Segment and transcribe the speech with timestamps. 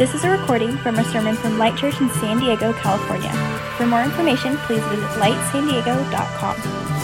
[0.00, 3.30] This is a recording from a sermon from Light Church in San Diego, California.
[3.76, 6.99] For more information, please visit lightsandiego.com.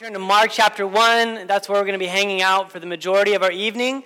[0.00, 1.46] turn to Mark chapter 1.
[1.46, 4.02] That's where we're going to be hanging out for the majority of our evening.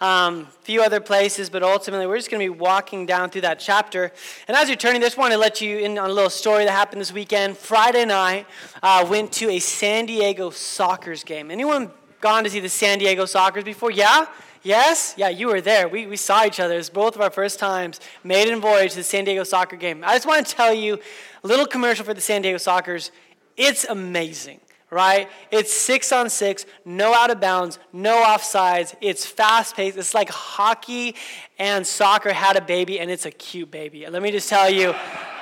[0.00, 3.42] A um, few other places, but ultimately we're just going to be walking down through
[3.42, 4.10] that chapter.
[4.48, 6.64] And as you're turning, I just want to let you in on a little story
[6.64, 7.58] that happened this weekend.
[7.58, 8.46] Friday night,
[8.82, 11.50] uh, went to a San Diego Sockers game.
[11.50, 11.90] Anyone
[12.22, 13.90] gone to see the San Diego Sockers before?
[13.90, 14.24] Yeah?
[14.62, 15.12] Yes?
[15.18, 15.88] Yeah, you were there.
[15.88, 16.78] We, we saw each other.
[16.78, 18.00] It's both of our first times.
[18.22, 20.04] Maiden voyage to the San Diego Soccer game.
[20.06, 20.98] I just want to tell you
[21.42, 23.10] a little commercial for the San Diego Sockers.
[23.58, 25.28] It's amazing right?
[25.50, 28.94] It's six on six, no out of bounds, no offsides.
[29.00, 29.96] It's fast paced.
[29.96, 31.16] It's like hockey
[31.58, 34.06] and soccer had a baby, and it's a cute baby.
[34.08, 34.94] Let me just tell you.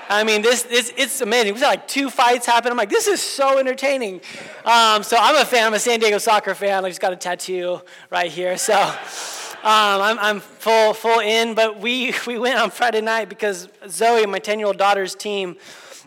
[0.09, 1.55] I mean, this, this it's amazing.
[1.55, 2.71] We saw like two fights happen.
[2.71, 4.21] I'm like, this is so entertaining.
[4.65, 5.69] Um, so I'm a fan.
[5.69, 6.85] I'm a San Diego soccer fan.
[6.85, 8.59] I just got a tattoo right here.
[8.59, 11.55] So um, I'm, I'm full full in.
[11.55, 15.57] But we we went on Friday night because Zoe, my 10 year old daughter's team,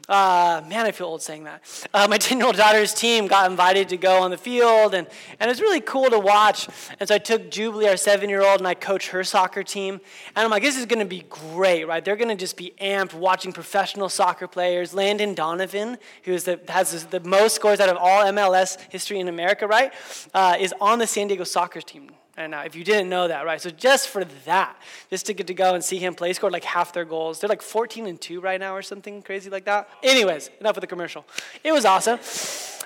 [0.08, 1.88] uh, man, I feel old saying that.
[1.94, 5.08] Uh, my 10 year old daughter's team got invited to go on the field, and,
[5.40, 6.68] and it was really cool to watch.
[7.00, 10.00] And so I took Jubilee, our seven year old, and I coached her soccer team.
[10.36, 12.04] And I'm like, this is going to be great, right?
[12.04, 14.94] They're going to just be amped watching professional soccer players.
[14.94, 19.68] Landon Donovan, who the, has the most scores out of all MLS history in America,
[19.68, 19.94] right,
[20.34, 23.46] uh, is on the San Diego soccer team and uh, if you didn't know that,
[23.46, 23.62] right?
[23.62, 24.76] So just for that,
[25.10, 27.40] just to get to go and see him play, scored like half their goals.
[27.40, 29.88] They're like 14 and 2 right now or something crazy like that.
[30.04, 31.26] Anyways, enough of the commercial.
[31.64, 32.20] It was awesome.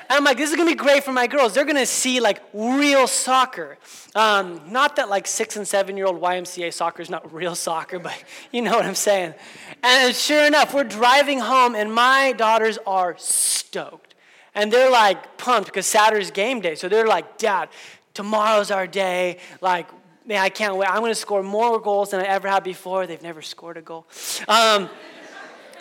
[0.10, 1.54] And I'm like, this is gonna be great for my girls.
[1.56, 3.80] They're gonna see like real soccer.
[4.14, 7.98] Um, not that like six and seven year old YMCA soccer is not real soccer,
[7.98, 9.34] but you know what I'm saying.
[9.82, 14.16] And sure enough, we're driving home, and my daughters are stoked.
[14.56, 16.76] And they're like pumped because Saturday's game day.
[16.76, 17.70] So they're like, Dad,
[18.14, 19.38] tomorrow's our day.
[19.62, 19.88] Like,
[20.26, 20.90] man, I can't wait.
[20.90, 23.08] I'm going to score more goals than I ever have before.
[23.08, 24.06] They've never scored a goal.
[24.48, 24.90] Um,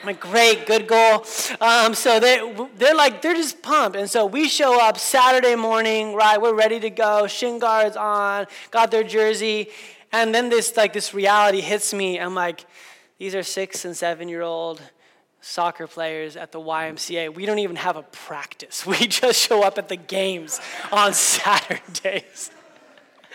[0.01, 1.25] I'm like, great, good goal.
[1.61, 2.41] Um, so they,
[2.77, 3.97] they're like, they're just pumped.
[3.97, 6.41] And so we show up Saturday morning, right?
[6.41, 7.27] We're ready to go.
[7.27, 9.71] Shin guards on, got their jersey.
[10.13, 12.21] And then this, like, this reality hits me.
[12.21, 12.65] I'm like,
[13.19, 14.81] these are six and seven year old
[15.49, 18.85] soccer players at the YMCA, we don't even have a practice.
[18.99, 20.61] We just show up at the games
[20.93, 22.51] on Saturdays.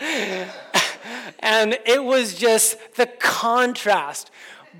[0.00, 4.30] and it was just the contrast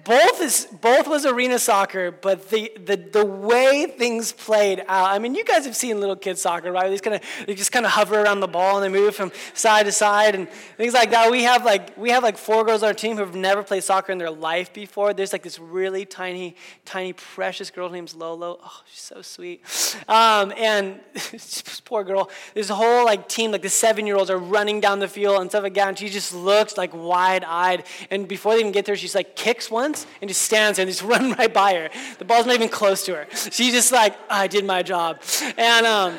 [0.02, 5.10] both is both was arena soccer, but the, the the way things played out.
[5.10, 6.86] I mean, you guys have seen little kids soccer, right?
[6.86, 9.14] They just kind of they just kind of hover around the ball and they move
[9.14, 11.30] from side to side and things like that.
[11.30, 13.84] We have like we have like four girls on our team who have never played
[13.84, 15.14] soccer in their life before.
[15.14, 18.58] There's like this really tiny, tiny, precious girl named Lolo.
[18.62, 19.62] Oh, she's so sweet.
[20.08, 21.00] Um, and
[21.84, 22.30] poor girl.
[22.54, 25.50] This whole like team, like the seven year olds are running down the field and
[25.50, 25.88] stuff like that.
[25.88, 27.84] And she just looks like wide eyed.
[28.10, 30.84] And before they even get there, she's like kicks one once and just stands there
[30.86, 31.90] and just run right by her.
[32.18, 33.26] The ball's not even close to her.
[33.50, 35.20] She's just like, I did my job.
[35.56, 36.12] And, um,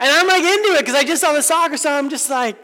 [0.00, 2.56] and I'm like into it because I just saw the soccer, so I'm just like,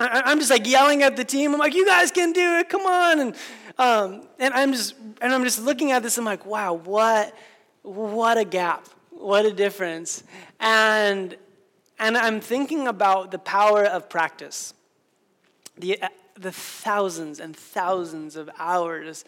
[0.00, 1.52] I'm just like yelling at the team.
[1.52, 3.18] I'm like, you guys can do it, come on.
[3.18, 3.36] And,
[3.78, 6.16] um, and I'm just, and I'm just looking at this.
[6.16, 7.34] I'm like, wow, what,
[7.82, 10.22] what a gap, what a difference.
[10.60, 11.36] And,
[11.98, 14.72] and I'm thinking about the power of practice.
[15.76, 15.98] The
[16.40, 19.24] the thousands and thousands of hours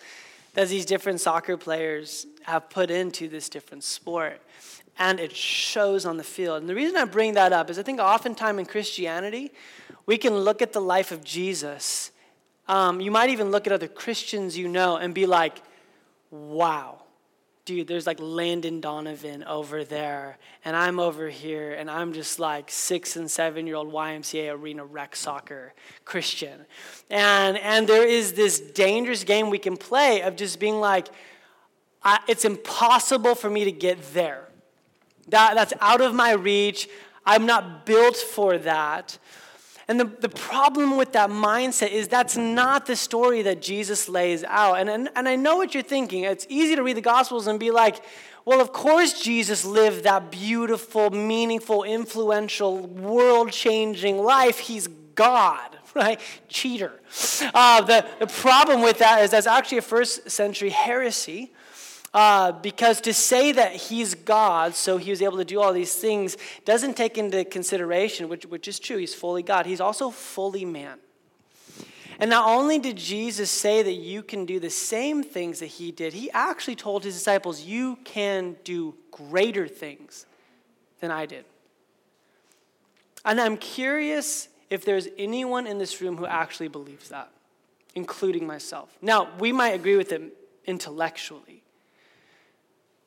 [0.54, 4.40] that these different soccer players have put into this different sport.
[4.98, 6.60] And it shows on the field.
[6.60, 9.52] And the reason I bring that up is I think oftentimes in Christianity,
[10.06, 12.10] we can look at the life of Jesus.
[12.68, 15.62] Um, you might even look at other Christians you know and be like,
[16.30, 16.99] wow,
[17.64, 22.70] dude, there's like Landon Donovan over there, and I'm over here, and I'm just like
[22.70, 25.72] six and seven year old YMCA arena rec soccer
[26.04, 26.66] Christian.
[27.08, 31.08] And, and there is this dangerous game we can play of just being like,
[32.02, 34.48] I, it's impossible for me to get there.
[35.28, 36.88] That, that's out of my reach.
[37.24, 39.18] I'm not built for that.
[39.90, 44.44] And the, the problem with that mindset is that's not the story that Jesus lays
[44.44, 44.74] out.
[44.74, 46.22] And, and, and I know what you're thinking.
[46.22, 48.00] It's easy to read the Gospels and be like,
[48.44, 54.60] well, of course, Jesus lived that beautiful, meaningful, influential, world changing life.
[54.60, 56.20] He's God, right?
[56.46, 56.92] Cheater.
[57.52, 61.52] Uh, the, the problem with that is that's actually a first century heresy.
[62.12, 65.94] Uh, because to say that he's God, so he was able to do all these
[65.94, 70.64] things, doesn't take into consideration, which, which is true, he's fully God, he's also fully
[70.64, 70.98] man.
[72.20, 75.90] And not only did Jesus say that you can do the same things that he
[75.90, 80.26] did, he actually told his disciples, You can do greater things
[81.00, 81.46] than I did.
[83.24, 87.30] And I'm curious if there's anyone in this room who actually believes that,
[87.94, 88.90] including myself.
[89.00, 90.30] Now, we might agree with him
[90.66, 91.62] intellectually,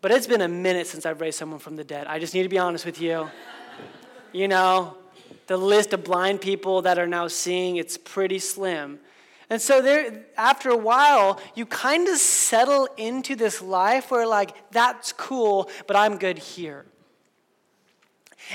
[0.04, 2.08] but it's been a minute since I've raised someone from the dead.
[2.08, 3.32] I just need to be honest with you.
[4.34, 4.98] you know,
[5.48, 9.00] the list of blind people that are now seeing, it's pretty slim.
[9.50, 14.54] And so there after a while, you kind of settle into this life where like
[14.72, 16.84] that's cool, but I'm good here.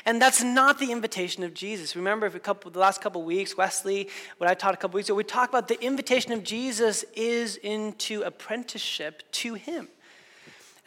[0.05, 1.97] And that's not the invitation of Jesus.
[1.97, 5.17] Remember, a couple, the last couple weeks, Wesley, what I taught a couple weeks ago,
[5.17, 9.89] we talked about the invitation of Jesus is into apprenticeship to Him.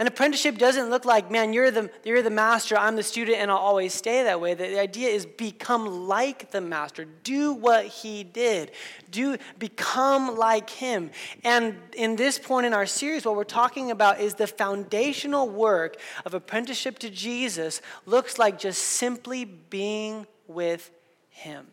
[0.01, 3.51] An apprenticeship doesn't look like, man, you're the, you're the master, I'm the student, and
[3.51, 4.55] I'll always stay that way.
[4.55, 7.05] The, the idea is become like the master.
[7.23, 8.71] Do what he did.
[9.11, 11.11] Do become like him.
[11.43, 15.97] And in this point in our series, what we're talking about is the foundational work
[16.25, 20.89] of apprenticeship to Jesus looks like just simply being with
[21.29, 21.67] him.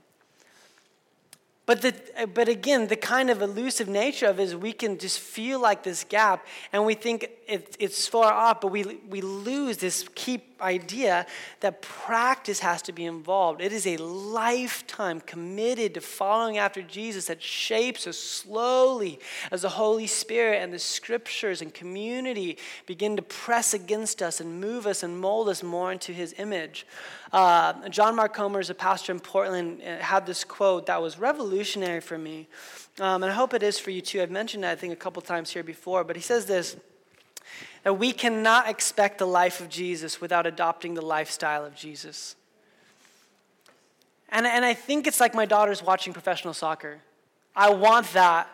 [1.64, 1.94] But, the,
[2.34, 5.82] but again, the kind of elusive nature of it is we can just feel like
[5.82, 10.42] this gap and we think it, it's far off, but we, we lose this key
[10.60, 11.26] idea
[11.60, 13.62] that practice has to be involved.
[13.62, 19.18] It is a lifetime committed to following after Jesus that shapes us slowly
[19.50, 24.60] as the Holy Spirit and the scriptures and community begin to press against us and
[24.60, 26.86] move us and mold us more into his image.
[27.32, 31.18] Uh, John Mark Comer is a pastor in Portland, uh, had this quote that was
[31.18, 32.46] revolutionary for me.
[33.00, 34.20] Um, and I hope it is for you too.
[34.20, 36.04] I've mentioned that, I think, a couple times here before.
[36.04, 36.76] But he says this
[37.88, 42.36] that we cannot expect the life of Jesus without adopting the lifestyle of Jesus.
[44.28, 46.98] And, and I think it's like my daughter's watching professional soccer.
[47.56, 48.46] I want that,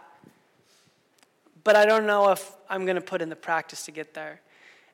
[1.64, 4.40] but I don't know if I'm going to put in the practice to get there.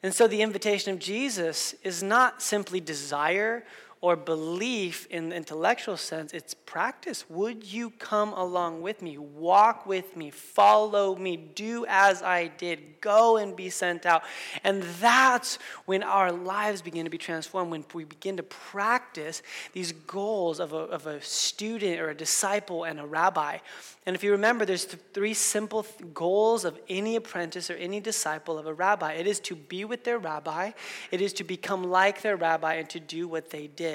[0.03, 3.63] And so the invitation of Jesus is not simply desire
[4.03, 7.29] or belief in the intellectual sense, it's practice.
[7.29, 9.19] Would you come along with me?
[9.19, 14.23] Walk with me, follow me, do as I did, go and be sent out.
[14.65, 19.43] And that's when our lives begin to be transformed, when we begin to practice
[19.75, 23.59] these goals of a, of a student or a disciple and a rabbi.
[24.07, 28.67] And if you remember, there's three simple goals of any apprentice or any disciple of
[28.67, 30.73] a rabbi it is to be with their rabbi,
[31.11, 33.90] it is to become like their rabbi, and to do what they did.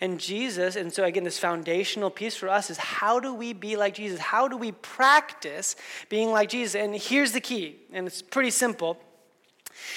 [0.00, 3.76] And Jesus, and so again, this foundational piece for us is how do we be
[3.76, 4.18] like Jesus?
[4.18, 5.76] How do we practice
[6.08, 6.74] being like Jesus?
[6.74, 8.98] And here's the key, and it's pretty simple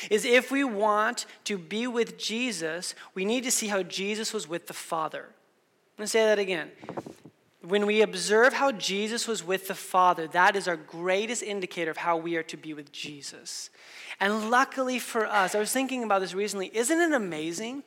[0.09, 4.47] is if we want to be with Jesus, we need to see how Jesus was
[4.47, 5.29] with the Father.
[5.97, 6.71] Going to say that again.
[7.61, 11.97] When we observe how Jesus was with the Father, that is our greatest indicator of
[11.97, 13.71] how we are to be with Jesus.
[14.19, 16.69] And luckily for us, I was thinking about this recently.
[16.75, 17.83] Isn't it amazing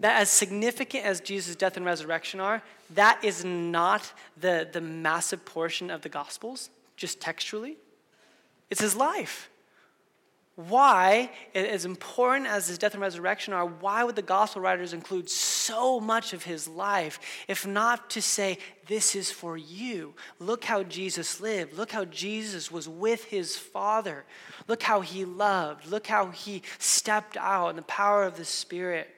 [0.00, 2.62] that, as significant as Jesus' death and resurrection are,
[2.94, 7.76] that is not the, the massive portion of the Gospels, just textually?
[8.70, 9.50] It's his life
[10.68, 15.30] why, as important as his death and resurrection are, why would the gospel writers include
[15.30, 17.18] so much of his life,
[17.48, 20.14] if not to say, This is for you?
[20.38, 21.74] Look how Jesus lived.
[21.74, 24.24] Look how Jesus was with his Father.
[24.68, 25.86] Look how he loved.
[25.86, 29.08] Look how he stepped out in the power of the Spirit.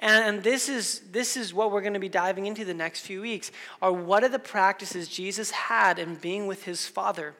[0.00, 3.20] And, this is, this is what we're going to be diving into the next few
[3.20, 3.52] weeks
[3.82, 7.34] are what are the practices Jesus had in being with his Father?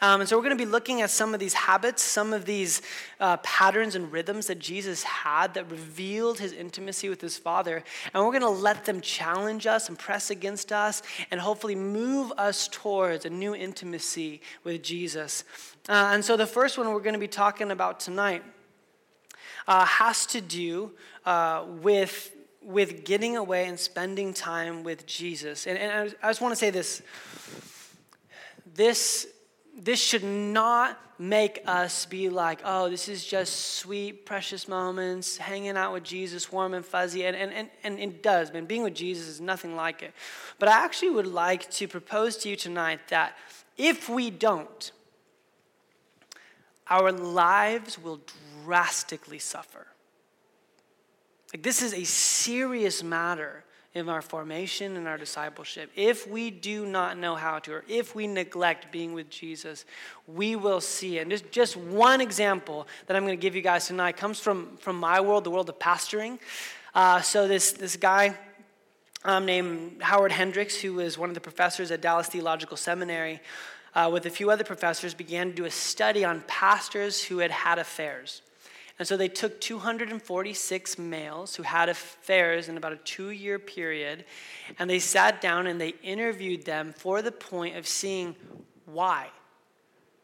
[0.00, 2.44] Um, and so we're going to be looking at some of these habits, some of
[2.44, 2.82] these
[3.20, 7.82] uh, patterns and rhythms that Jesus had that revealed his intimacy with his Father.
[8.12, 12.32] And we're going to let them challenge us and press against us and hopefully move
[12.36, 15.44] us towards a new intimacy with Jesus.
[15.88, 18.42] Uh, and so the first one we're going to be talking about tonight
[19.66, 20.92] uh, has to do
[21.24, 22.30] uh, with
[22.62, 25.66] with getting away and spending time with Jesus.
[25.66, 27.02] And, and I, I just want to say this.
[28.74, 29.28] This
[29.76, 35.76] this should not make us be like, oh, this is just sweet, precious moments, hanging
[35.76, 37.24] out with Jesus, warm and fuzzy.
[37.24, 38.66] And, and, and, and it does, man.
[38.66, 40.12] Being with Jesus is nothing like it.
[40.58, 43.36] But I actually would like to propose to you tonight that
[43.76, 44.92] if we don't,
[46.88, 48.20] our lives will
[48.64, 49.86] drastically suffer.
[51.52, 55.88] Like, this is a serious matter in our formation and our discipleship.
[55.94, 59.84] If we do not know how to, or if we neglect being with Jesus,
[60.26, 61.20] we will see.
[61.20, 64.76] And just, just one example that I'm going to give you guys tonight comes from,
[64.78, 66.40] from my world, the world of pastoring.
[66.92, 68.34] Uh, so this, this guy
[69.24, 73.40] um, named Howard Hendricks, who was one of the professors at Dallas Theological Seminary,
[73.94, 77.52] uh, with a few other professors, began to do a study on pastors who had
[77.52, 78.42] had affairs.
[78.98, 84.24] And so they took 246 males who had affairs in about a two year period,
[84.78, 88.36] and they sat down and they interviewed them for the point of seeing
[88.86, 89.28] why.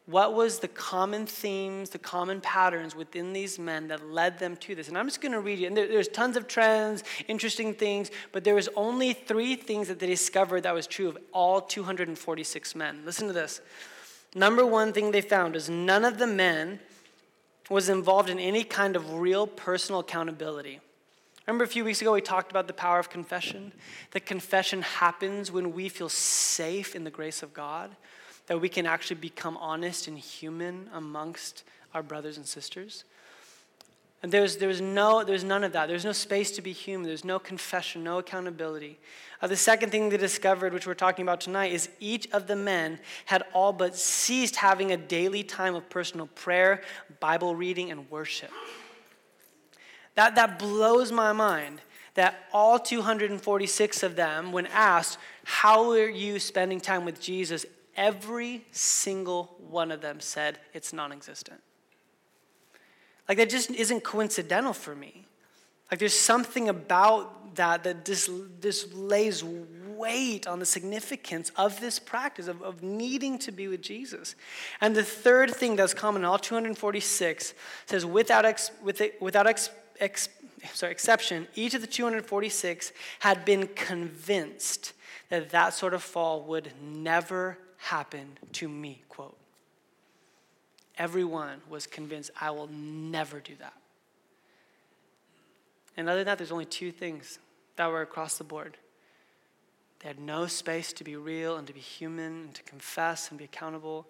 [0.05, 4.75] What was the common themes, the common patterns within these men that led them to
[4.75, 4.87] this?
[4.87, 5.67] And I'm just going to read you.
[5.67, 9.99] And there, there's tons of trends, interesting things, but there was only three things that
[9.99, 13.03] they discovered that was true of all 246 men.
[13.05, 13.61] Listen to this.
[14.33, 16.79] Number one thing they found is none of the men
[17.71, 20.81] was involved in any kind of real personal accountability.
[21.47, 23.71] Remember a few weeks ago we talked about the power of confession?
[24.11, 27.95] That confession happens when we feel safe in the grace of God,
[28.47, 31.63] that we can actually become honest and human amongst
[31.93, 33.05] our brothers and sisters.
[34.23, 35.87] And there's, there's, no, there's none of that.
[35.87, 37.07] There's no space to be human.
[37.07, 38.99] There's no confession, no accountability.
[39.41, 42.55] Uh, the second thing they discovered, which we're talking about tonight, is each of the
[42.55, 46.81] men had all but ceased having a daily time of personal prayer,
[47.19, 48.51] Bible reading, and worship.
[50.13, 51.81] That, that blows my mind
[52.13, 57.65] that all 246 of them, when asked, How are you spending time with Jesus?
[57.95, 61.61] every single one of them said, It's non existent.
[63.31, 65.25] Like, that just isn't coincidental for me.
[65.89, 71.97] Like, there's something about that that just, just lays weight on the significance of this
[71.97, 74.35] practice of, of needing to be with Jesus.
[74.81, 77.53] And the third thing that's common in all 246
[77.85, 79.69] says, without, ex, with it, without ex,
[80.01, 80.27] ex,
[80.73, 84.91] sorry, exception, each of the 246 had been convinced
[85.29, 89.37] that that sort of fall would never happen to me, quote.
[90.97, 93.73] Everyone was convinced, I will never do that.
[95.97, 97.39] And other than that, there's only two things
[97.75, 98.77] that were across the board.
[99.99, 103.37] They had no space to be real and to be human and to confess and
[103.37, 104.07] be accountable.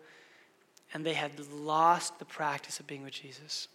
[0.93, 3.67] And they had lost the practice of being with Jesus.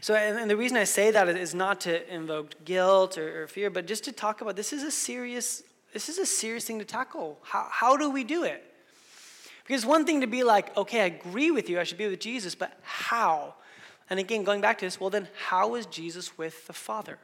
[0.00, 3.70] So, and, the reason I say that is not to invoke guilt or, or fear,
[3.70, 5.62] but just to talk about this is a serious,
[5.92, 7.38] this is a serious thing to tackle.
[7.42, 8.62] How, how do we do it?
[9.66, 12.20] Because one thing to be like, okay, I agree with you, I should be with
[12.20, 13.54] Jesus, but how?
[14.08, 17.18] And again, going back to this, well, then how is Jesus with the Father?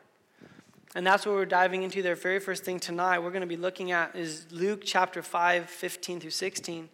[0.95, 2.03] And that's what we're diving into.
[2.03, 5.71] Their very first thing tonight, we're going to be looking at is Luke chapter 5,
[5.71, 6.89] 15 through 16.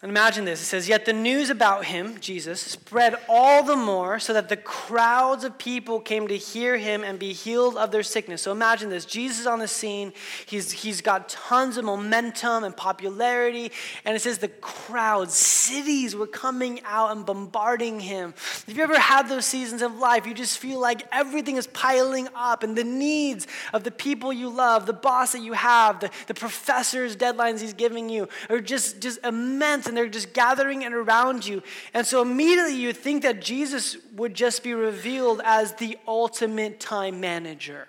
[0.00, 0.62] And imagine this.
[0.62, 4.56] It says, Yet the news about him, Jesus, spread all the more so that the
[4.56, 8.42] crowds of people came to hear him and be healed of their sickness.
[8.42, 9.04] So imagine this.
[9.04, 10.12] Jesus on the scene.
[10.46, 13.72] He's, he's got tons of momentum and popularity.
[14.04, 18.34] And it says the crowds, cities were coming out and bombarding him.
[18.68, 20.28] Have you ever had those seasons of life?
[20.28, 24.48] You just feel like everything is piling up and the needs of the people you
[24.48, 29.00] love, the boss that you have, the, the professor's deadlines he's giving you are just,
[29.00, 31.62] just immense and they're just gathering it around you.
[31.92, 37.20] And so immediately you think that Jesus would just be revealed as the ultimate time
[37.20, 37.88] manager.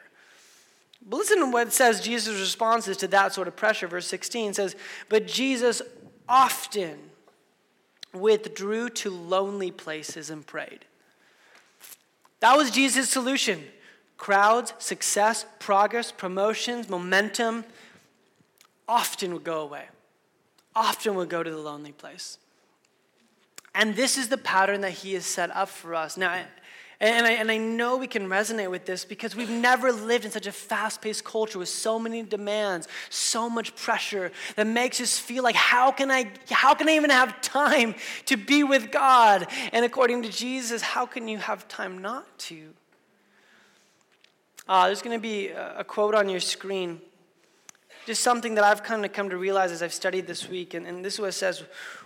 [1.05, 3.87] But listen to what it says Jesus' responses to that sort of pressure.
[3.87, 4.75] Verse 16 says,
[5.09, 5.81] But Jesus
[6.27, 6.97] often
[8.13, 10.85] withdrew to lonely places and prayed.
[12.39, 13.63] That was Jesus' solution.
[14.17, 17.65] Crowds, success, progress, promotions, momentum
[18.87, 19.85] often would go away
[20.79, 22.37] often would go to the lonely place.
[23.75, 26.17] And this is the pattern that he has set up for us.
[26.17, 26.41] Now,
[27.01, 30.31] and I, and I know we can resonate with this because we've never lived in
[30.31, 35.19] such a fast paced culture with so many demands, so much pressure that makes us
[35.19, 37.95] feel like, how can, I, how can I even have time
[38.25, 39.47] to be with God?
[39.71, 42.73] And according to Jesus, how can you have time not to?
[44.67, 47.01] Uh, there's going to be a quote on your screen
[48.05, 50.73] just something that I've kind of come to realize as I've studied this week.
[50.73, 51.63] And, and this is what it says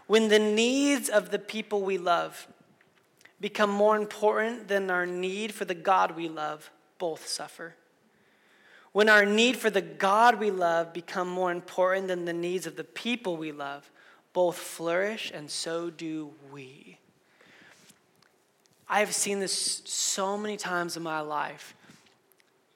[0.08, 2.48] When the needs of the people we love
[3.40, 7.76] become more important than our need for the God we love, both suffer.
[8.94, 12.76] When our need for the God we love become more important than the needs of
[12.76, 13.90] the people we love,
[14.34, 17.00] both flourish and so do we.
[18.88, 21.76] I have seen this so many times in my life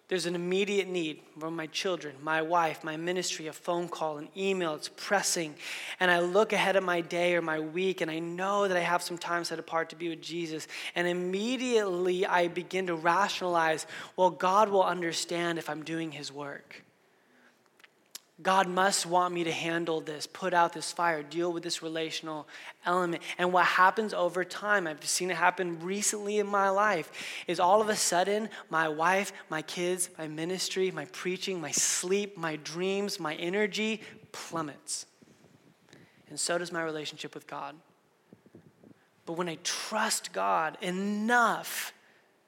[0.10, 4.30] there's an immediate need for my children, my wife, my ministry, a phone call, an
[4.38, 5.54] email, it's pressing.
[6.00, 8.82] And I look ahead at my day or my week and I know that I
[8.82, 10.68] have some time set apart to be with Jesus.
[10.96, 13.86] And immediately I begin to rationalize
[14.16, 16.84] well, God will understand if I'm doing his work.
[18.42, 22.48] God must want me to handle this, put out this fire, deal with this relational
[22.86, 23.24] element.
[23.40, 27.12] And what happens over time, I've seen it happen recently in my life,
[27.48, 32.38] is all of a sudden my wife, my kids, my ministry, my preaching, my sleep,
[32.38, 34.02] my dreams, my energy
[34.32, 35.08] plummets.
[36.30, 37.76] And so does my relationship with God.
[39.26, 41.92] But when I trust God enough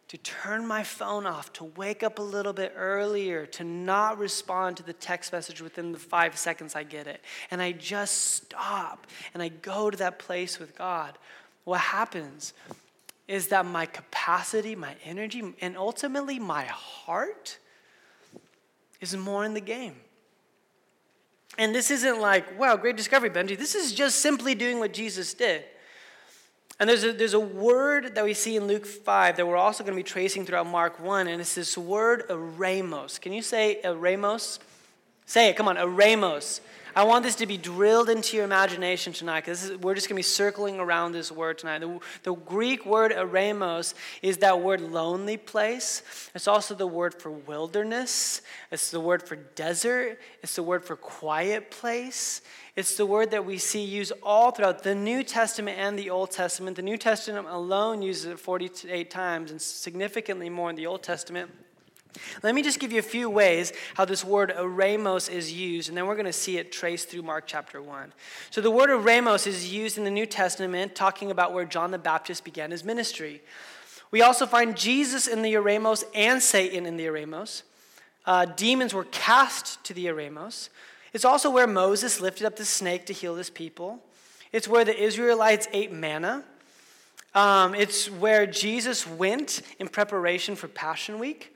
[0.09, 4.75] to turn my phone off, to wake up a little bit earlier, to not respond
[4.77, 7.21] to the text message within the five seconds I get it.
[7.51, 11.17] And I just stop and I go to that place with God.
[11.63, 12.53] What happens
[13.27, 17.59] is that my capacity, my energy, and ultimately my heart
[18.99, 19.95] is more in the game.
[21.59, 23.55] And this isn't like, wow, great discovery, Benji.
[23.55, 25.65] This is just simply doing what Jesus did.
[26.79, 29.83] And there's a, there's a word that we see in Luke 5 that we're also
[29.83, 33.19] going to be tracing throughout Mark 1, and it's this word eremos.
[33.19, 34.59] Can you say eremos?
[35.25, 36.61] Say it, come on, eremos.
[36.99, 40.19] I want this to be drilled into your imagination tonight because we're just going to
[40.19, 41.79] be circling around this word tonight.
[41.79, 46.03] The, the Greek word eremos is that word lonely place.
[46.35, 50.97] It's also the word for wilderness, it's the word for desert, it's the word for
[50.97, 52.41] quiet place.
[52.75, 56.31] It's the word that we see used all throughout the New Testament and the Old
[56.31, 56.75] Testament.
[56.75, 61.49] The New Testament alone uses it 48 times and significantly more in the Old Testament.
[62.41, 65.97] Let me just give you a few ways how this word eremos is used, and
[65.97, 68.13] then we're going to see it traced through Mark chapter 1.
[68.49, 71.99] So, the word eremos is used in the New Testament, talking about where John the
[71.99, 73.41] Baptist began his ministry.
[74.11, 77.61] We also find Jesus in the eremos and Satan in the eremos.
[78.25, 80.69] Uh, demons were cast to the eremos.
[81.13, 83.99] It's also where Moses lifted up the snake to heal his people.
[84.51, 86.43] It's where the Israelites ate manna.
[87.35, 91.55] Um, it's where Jesus went in preparation for Passion Week.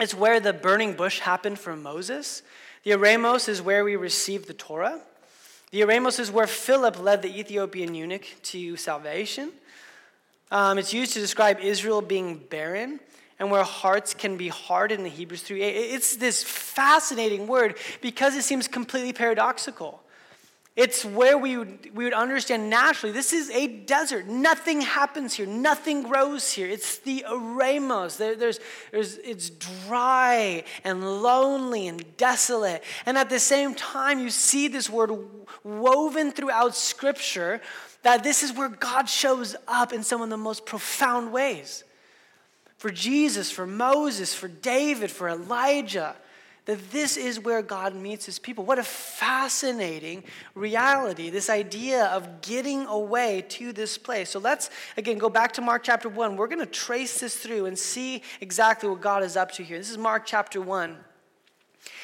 [0.00, 2.42] It's where the burning bush happened for Moses.
[2.84, 4.98] The Eremos is where we received the Torah.
[5.72, 9.52] The Eremos is where Philip led the Ethiopian eunuch to salvation.
[10.50, 12.98] Um, it's used to describe Israel being barren
[13.38, 15.62] and where hearts can be hard in the Hebrews 3.
[15.62, 20.02] It's this fascinating word because it seems completely paradoxical.
[20.76, 24.26] It's where we would, we would understand naturally this is a desert.
[24.26, 26.68] Nothing happens here, nothing grows here.
[26.68, 28.16] It's the eremos.
[28.16, 28.60] There, there's,
[28.92, 32.84] there's, it's dry and lonely and desolate.
[33.04, 35.10] And at the same time, you see this word
[35.64, 37.60] woven throughout Scripture
[38.02, 41.84] that this is where God shows up in some of the most profound ways.
[42.78, 46.16] For Jesus, for Moses, for David, for Elijah
[46.70, 48.64] that this is where God meets his people.
[48.64, 50.22] What a fascinating
[50.54, 54.30] reality, this idea of getting away to this place.
[54.30, 56.36] So let's, again, go back to Mark chapter 1.
[56.36, 59.78] We're going to trace this through and see exactly what God is up to here.
[59.78, 60.96] This is Mark chapter 1.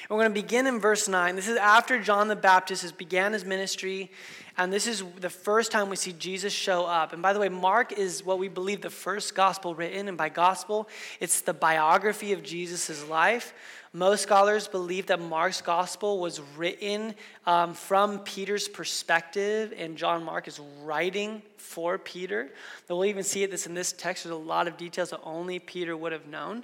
[0.08, 1.36] We're going to begin in verse 9.
[1.36, 4.10] This is after John the Baptist has began his ministry,
[4.56, 7.12] and this is the first time we see Jesus show up.
[7.12, 10.28] And by the way, Mark is what we believe the first gospel written, and by
[10.28, 10.88] gospel,
[11.20, 13.52] it's the biography of Jesus' life.
[13.96, 17.14] Most scholars believe that Mark's gospel was written
[17.46, 22.50] um, from Peter's perspective, and John Mark is writing for Peter.
[22.90, 24.24] we'll even see this in this text.
[24.24, 26.62] There's a lot of details that only Peter would have known.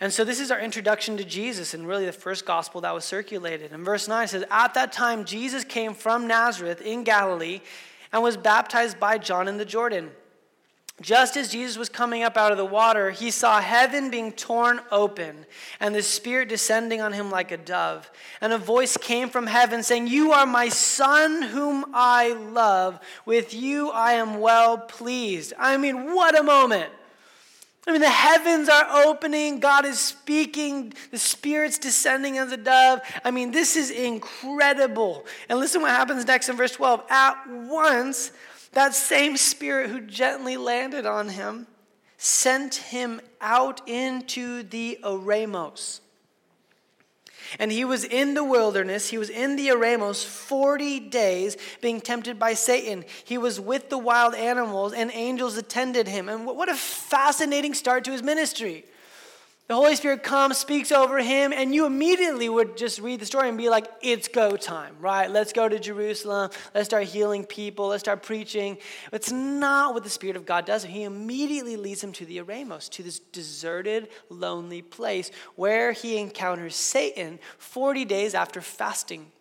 [0.00, 3.04] And so this is our introduction to Jesus and really the first gospel that was
[3.04, 3.70] circulated.
[3.70, 7.60] In verse 9 it says, At that time Jesus came from Nazareth in Galilee
[8.12, 10.10] and was baptized by John in the Jordan.
[11.02, 14.80] Just as Jesus was coming up out of the water, he saw heaven being torn
[14.90, 15.44] open
[15.78, 18.10] and the Spirit descending on him like a dove.
[18.40, 22.98] And a voice came from heaven saying, You are my Son, whom I love.
[23.26, 25.52] With you I am well pleased.
[25.58, 26.90] I mean, what a moment!
[27.88, 33.00] I mean, the heavens are opening, God is speaking, the Spirit's descending as a dove.
[33.24, 35.24] I mean, this is incredible.
[35.48, 37.04] And listen what happens next in verse 12.
[37.08, 38.32] At once,
[38.72, 41.66] that same Spirit who gently landed on him
[42.18, 46.00] sent him out into the Eremos.
[47.58, 52.38] And he was in the wilderness, he was in the Eremos 40 days being tempted
[52.38, 53.04] by Satan.
[53.24, 56.28] He was with the wild animals, and angels attended him.
[56.28, 58.84] And what a fascinating start to his ministry.
[59.68, 63.48] The Holy Spirit comes, speaks over him, and you immediately would just read the story
[63.48, 65.28] and be like, it's go time, right?
[65.28, 66.50] Let's go to Jerusalem.
[66.72, 67.88] Let's start healing people.
[67.88, 68.78] Let's start preaching.
[69.12, 70.84] It's not what the Spirit of God does.
[70.84, 76.76] He immediately leads him to the Eremos, to this deserted, lonely place where he encounters
[76.76, 79.32] Satan 40 days after fasting.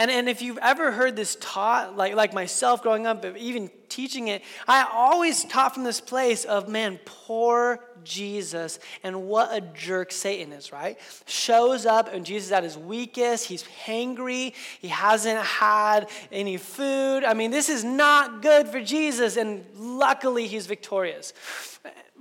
[0.00, 4.28] And, and if you've ever heard this taught, like, like myself growing up, even teaching
[4.28, 10.10] it, I always taught from this place of, man, poor Jesus and what a jerk
[10.10, 10.98] Satan is, right?
[11.26, 13.44] Shows up and Jesus at his weakest.
[13.44, 14.54] He's hangry.
[14.80, 17.22] He hasn't had any food.
[17.22, 21.34] I mean, this is not good for Jesus, and luckily he's victorious.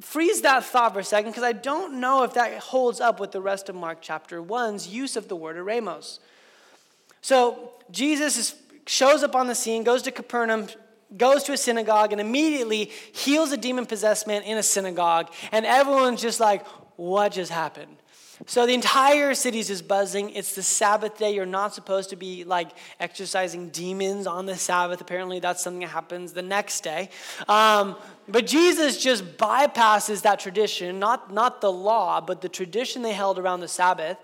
[0.02, 3.32] Freeze that thought for a second because I don't know if that holds up with
[3.32, 6.20] the rest of Mark chapter 1's use of the word eremos.
[7.22, 8.56] So Jesus is,
[8.86, 10.68] shows up on the scene, goes to Capernaum,
[11.18, 15.32] goes to a synagogue, and immediately heals a demon possessed man in a synagogue.
[15.52, 17.98] And everyone's just like, what just happened?
[18.46, 20.30] So the entire city's just buzzing.
[20.30, 21.36] It's the Sabbath day.
[21.36, 25.02] You're not supposed to be like exorcising demons on the Sabbath.
[25.02, 27.10] Apparently, that's something that happens the next day.
[27.50, 27.98] Um,
[28.30, 33.38] but Jesus just bypasses that tradition, not, not the law, but the tradition they held
[33.38, 34.18] around the Sabbath.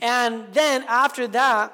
[0.00, 1.72] And then after that,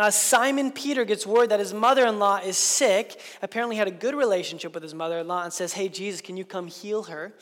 [0.00, 3.20] uh, Simon Peter gets word that his mother in law is sick.
[3.42, 6.38] Apparently, had a good relationship with his mother in law and says, Hey, Jesus, can
[6.38, 7.34] you come heal her?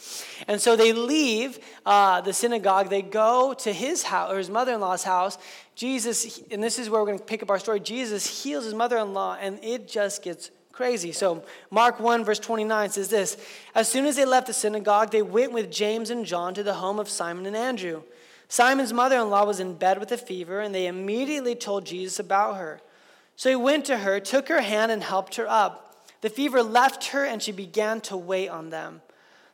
[0.48, 2.90] And so they leave uh, the synagogue.
[2.90, 5.38] They go to his house, or his mother in law's house.
[5.76, 7.78] Jesus, and this is where we're going to pick up our story.
[7.78, 11.12] Jesus heals his mother in law, and it just gets crazy.
[11.12, 13.36] So, Mark 1, verse 29 says this
[13.76, 16.74] As soon as they left the synagogue, they went with James and John to the
[16.74, 18.02] home of Simon and Andrew.
[18.48, 22.18] Simon's mother in law was in bed with a fever, and they immediately told Jesus
[22.18, 22.80] about her.
[23.36, 26.06] So he went to her, took her hand, and helped her up.
[26.22, 29.02] The fever left her, and she began to wait on them.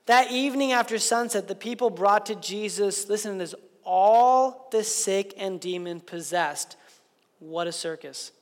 [0.07, 3.55] That evening after sunset, the people brought to Jesus, listen to this,
[3.85, 6.77] all the sick and demon possessed.
[7.41, 8.33] What a circus.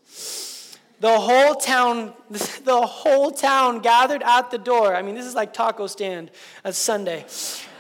[1.01, 4.95] The whole town, the whole town gathered at the door.
[4.95, 6.31] I mean, this is like taco stand
[6.65, 7.25] at Sunday.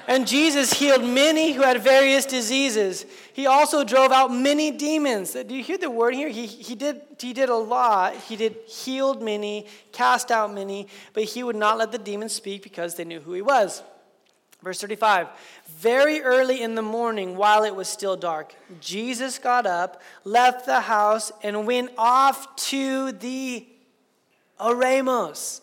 [0.09, 3.07] And Jesus healed many who had various diseases.
[3.33, 5.33] He also drove out many demons.
[5.33, 6.29] Do you hear the word here?
[6.29, 8.17] He, he, did, he did a lot.
[8.17, 12.63] He did healed many, cast out many, but he would not let the demons speak
[12.63, 13.83] because they knew who he was.
[14.63, 15.29] Verse 35
[15.79, 20.81] Very early in the morning, while it was still dark, Jesus got up, left the
[20.81, 23.67] house, and went off to the
[24.61, 25.61] Eremos.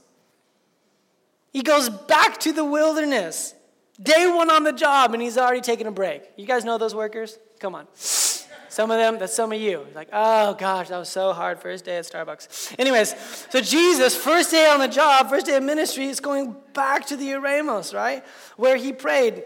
[1.52, 3.56] He goes back to the wilderness.
[4.02, 6.24] Day one on the job, and he's already taking a break.
[6.38, 7.38] You guys know those workers?
[7.60, 7.88] Come on.
[7.96, 9.86] Some of them, that's some of you.
[9.94, 11.60] Like, oh gosh, that was so hard.
[11.60, 12.76] First day at Starbucks.
[12.80, 13.16] Anyways,
[13.50, 17.18] so Jesus, first day on the job, first day of ministry, is going back to
[17.18, 18.24] the Eremos, right?
[18.58, 19.44] Where he prayed.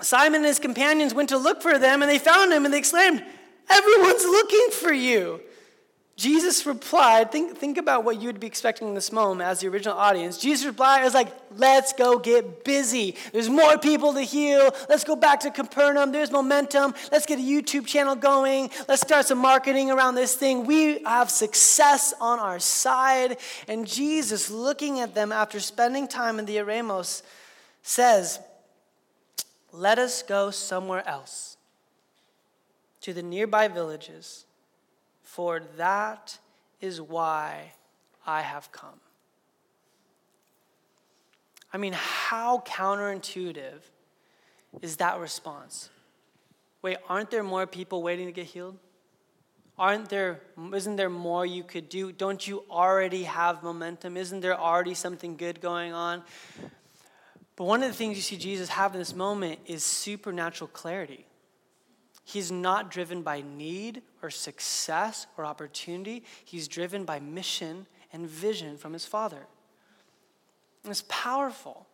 [0.00, 2.78] Simon and his companions went to look for them, and they found him, and they
[2.78, 3.22] exclaimed,
[3.68, 5.40] Everyone's looking for you.
[6.20, 9.96] Jesus replied, think, think about what you'd be expecting in this moment as the original
[9.96, 10.36] audience.
[10.36, 13.16] Jesus replied, I was like, let's go get busy.
[13.32, 14.68] There's more people to heal.
[14.86, 16.12] Let's go back to Capernaum.
[16.12, 16.92] There's momentum.
[17.10, 18.68] Let's get a YouTube channel going.
[18.86, 20.66] Let's start some marketing around this thing.
[20.66, 23.38] We have success on our side.
[23.66, 27.22] And Jesus, looking at them after spending time in the Eremos,
[27.82, 28.40] says,
[29.72, 31.56] Let us go somewhere else
[33.00, 34.44] to the nearby villages
[35.30, 36.36] for that
[36.80, 37.72] is why
[38.26, 38.98] I have come.
[41.72, 43.78] I mean, how counterintuitive
[44.82, 45.88] is that response?
[46.82, 48.76] Wait, aren't there more people waiting to get healed?
[49.78, 50.40] Aren't there,
[50.74, 52.10] isn't there more you could do?
[52.10, 54.16] Don't you already have momentum?
[54.16, 56.24] Isn't there already something good going on?
[57.54, 61.24] But one of the things you see Jesus have in this moment is supernatural clarity.
[62.30, 66.22] He's not driven by need or success or opportunity.
[66.44, 69.48] He's driven by mission and vision from his Father.
[70.84, 71.86] And it's powerful.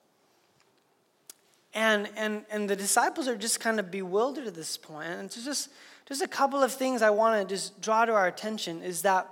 [1.73, 5.09] And, and, and the disciples are just kind of bewildered at this point.
[5.09, 5.71] And it's just,
[6.07, 9.27] just a couple of things I want to just draw to our attention is that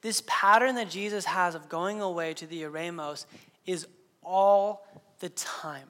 [0.00, 3.26] this pattern that Jesus has of going away to the Eremos
[3.66, 3.86] is
[4.22, 4.86] all
[5.18, 5.88] the time.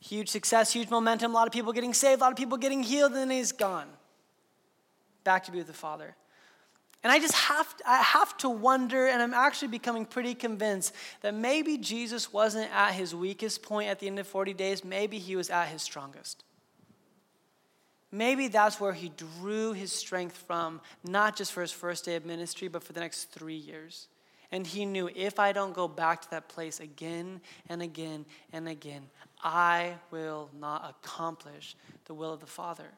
[0.00, 2.82] Huge success, huge momentum, a lot of people getting saved, a lot of people getting
[2.82, 3.88] healed, and then he's gone.
[5.24, 6.16] Back to be with the Father.
[7.02, 10.94] And I just have to, I have to wonder, and I'm actually becoming pretty convinced
[11.22, 14.84] that maybe Jesus wasn't at his weakest point at the end of 40 days.
[14.84, 16.44] Maybe he was at his strongest.
[18.12, 22.26] Maybe that's where he drew his strength from, not just for his first day of
[22.26, 24.08] ministry, but for the next three years.
[24.52, 28.68] And he knew if I don't go back to that place again and again and
[28.68, 29.02] again,
[29.42, 32.88] I will not accomplish the will of the Father.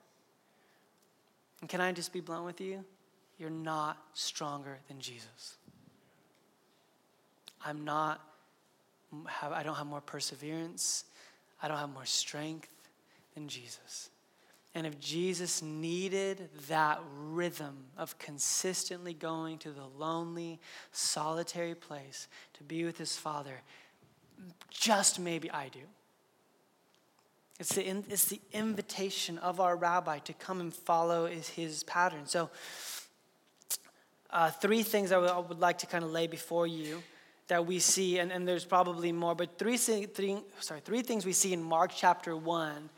[1.61, 2.85] And can I just be blunt with you?
[3.39, 5.57] You're not stronger than Jesus.
[7.65, 8.21] I'm not,
[9.43, 11.05] I don't have more perseverance.
[11.63, 12.69] I don't have more strength
[13.35, 14.09] than Jesus.
[14.75, 20.61] And if Jesus needed that rhythm of consistently going to the lonely,
[20.93, 23.61] solitary place to be with his Father,
[24.71, 25.81] just maybe I do.
[27.61, 32.27] It's the, it's the invitation of our rabbi to come and follow is his pattern.
[32.27, 32.51] So,
[34.31, 37.03] uh, three things I would, I would like to kind of lay before you
[37.49, 41.35] that we see, and, and there's probably more, but three, three, sorry, three things we
[41.35, 42.89] see in Mark chapter 1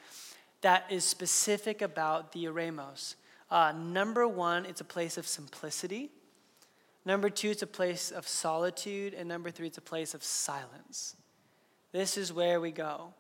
[0.65, 3.17] that is specific about the Eremos.
[3.51, 6.11] Uh, number one, it's a place of simplicity.
[7.05, 9.13] Number two, it's a place of solitude.
[9.13, 11.17] And number three, it's a place of silence.
[11.93, 13.13] This is where we go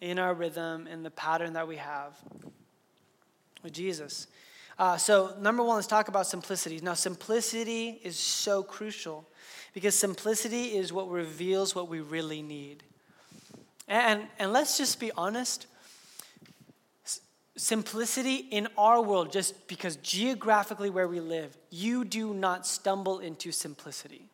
[0.00, 2.18] in our rhythm, in the pattern that we have
[3.62, 4.26] with Jesus.
[4.76, 6.80] Uh, so, number one, let's talk about simplicity.
[6.82, 9.24] Now, simplicity is so crucial
[9.72, 12.82] because simplicity is what reveals what we really need.
[13.86, 15.68] And, and let's just be honest
[17.56, 23.50] simplicity in our world, just because geographically where we live, you do not stumble into
[23.50, 24.28] simplicity.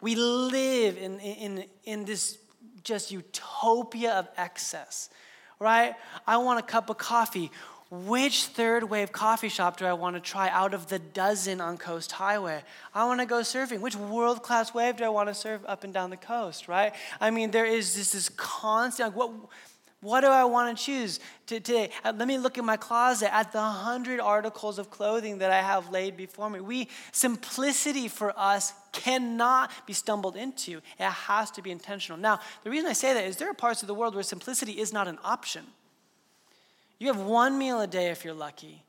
[0.00, 2.38] We live in, in, in this
[2.84, 5.08] just utopia of excess,
[5.58, 5.94] right?
[6.26, 7.50] I want a cup of coffee.
[7.90, 11.76] Which third wave coffee shop do I want to try out of the dozen on
[11.76, 12.62] Coast Highway?
[12.94, 13.80] I want to go surfing.
[13.80, 16.94] Which world class wave do I want to surf up and down the coast, right?
[17.20, 19.30] I mean, there is this, this constant, like, what,
[20.02, 21.90] what do I want to choose today?
[22.04, 25.62] Uh, let me look in my closet at the hundred articles of clothing that I
[25.62, 26.58] have laid before me.
[26.58, 30.80] We simplicity for us cannot be stumbled into.
[30.98, 32.18] It has to be intentional.
[32.18, 34.72] Now, the reason I say that is there are parts of the world where simplicity
[34.72, 35.64] is not an option.
[36.98, 38.82] You have one meal a day if you're lucky.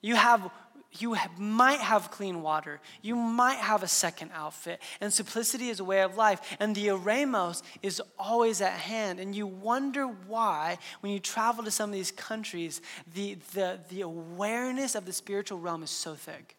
[0.00, 0.50] You have
[0.98, 2.80] you might have clean water.
[3.00, 4.80] You might have a second outfit.
[5.00, 6.40] And simplicity is a way of life.
[6.58, 9.20] And the eremos is always at hand.
[9.20, 12.80] And you wonder why, when you travel to some of these countries,
[13.14, 16.56] the, the, the awareness of the spiritual realm is so thick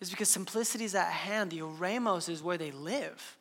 [0.00, 1.50] is because simplicity is at hand.
[1.50, 3.35] The Eremos is where they live.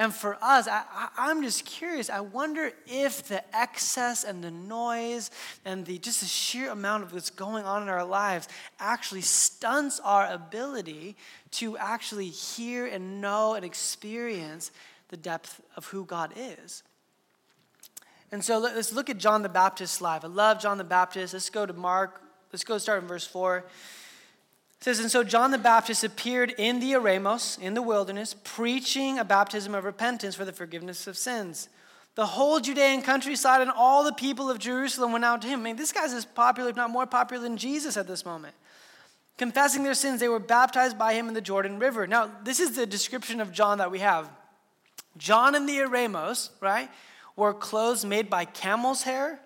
[0.00, 2.08] And for us, I, am just curious.
[2.08, 5.30] I wonder if the excess and the noise
[5.62, 10.00] and the just the sheer amount of what's going on in our lives actually stunts
[10.00, 11.16] our ability
[11.50, 14.70] to actually hear and know and experience
[15.08, 16.82] the depth of who God is.
[18.32, 20.24] And so let's look at John the Baptist's life.
[20.24, 21.34] I love John the Baptist.
[21.34, 22.22] Let's go to Mark.
[22.54, 23.66] Let's go start in verse 4.
[24.80, 29.18] It says, And so John the Baptist appeared in the Eremos, in the wilderness, preaching
[29.18, 31.68] a baptism of repentance for the forgiveness of sins.
[32.14, 35.60] The whole Judean countryside and all the people of Jerusalem went out to him.
[35.60, 38.54] I mean, this guy's as popular, if not more popular than Jesus at this moment.
[39.36, 42.06] Confessing their sins, they were baptized by him in the Jordan River.
[42.06, 44.30] Now, this is the description of John that we have.
[45.18, 46.88] John and the Eremos, right,
[47.36, 49.40] wore clothes made by camel's hair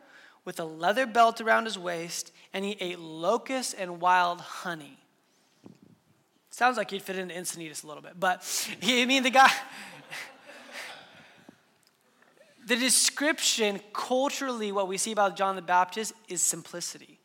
[0.44, 4.98] with a leather belt around his waist, and he ate locusts and wild honey.
[6.54, 8.40] Sounds like he'd fit into Encinitas a little bit, but
[8.80, 9.50] I mean, the guy,
[12.64, 17.18] the description culturally, what we see about John the Baptist is simplicity.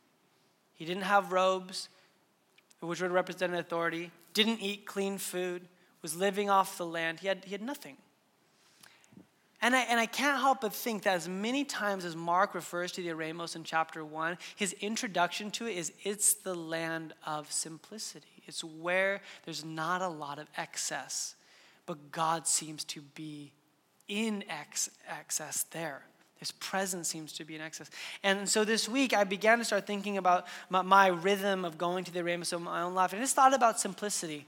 [0.73, 1.89] He didn't have robes,
[2.79, 5.67] which would represent authority, didn't eat clean food,
[6.01, 7.19] was living off the land.
[7.19, 7.97] He had, he had nothing.
[9.61, 12.91] And I, and I can't help but think that as many times as Mark refers
[12.93, 17.51] to the Eremos in chapter 1, his introduction to it is it's the land of
[17.51, 18.38] simplicity.
[18.49, 21.35] It's where there's not a lot of excess,
[21.85, 23.53] but God seems to be
[24.07, 26.03] in ex- excess there.
[26.37, 27.89] His presence seems to be in excess.
[28.23, 32.05] And so this week, I began to start thinking about my, my rhythm of going
[32.05, 33.11] to the Eremos of my own life.
[33.11, 34.45] And I just thought about simplicity.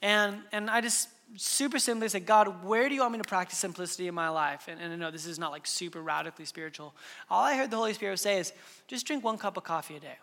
[0.00, 3.58] And, and I just super simply said, God, where do you want me to practice
[3.58, 4.68] simplicity in my life?
[4.68, 6.94] And, and I know this is not like super radically spiritual.
[7.28, 8.52] All I heard the Holy Spirit say is,
[8.88, 10.16] just drink one cup of coffee a day.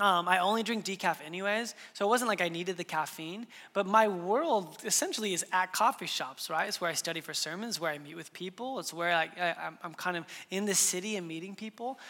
[0.00, 3.46] Um, I only drink decaf anyways, so it wasn't like I needed the caffeine.
[3.72, 6.66] But my world essentially is at coffee shops, right?
[6.66, 8.80] It's where I study for sermons, where I meet with people.
[8.80, 9.54] It's where I, I,
[9.84, 12.00] I'm kind of in the city and meeting people.